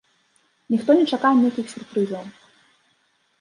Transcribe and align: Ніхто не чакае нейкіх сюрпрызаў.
Ніхто 0.75 0.95
не 0.99 1.05
чакае 1.17 1.31
нейкіх 1.41 1.69
сюрпрызаў. 1.75 2.25